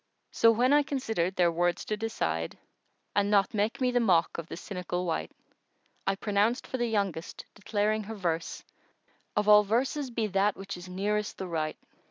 [0.31, 4.39] So when I considered their words to decide, * And not make me the mock
[4.39, 5.31] of the cynical wight;
[6.07, 8.63] I pronounced for the youngest, declaring her verse
[8.99, 11.77] * Of all verses be that which is nearest the right.